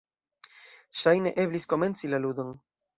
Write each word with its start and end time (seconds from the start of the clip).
Ŝajne, 1.03 1.35
eblis 1.47 1.71
komenci 1.77 2.13
la 2.15 2.25
ludon. 2.27 2.55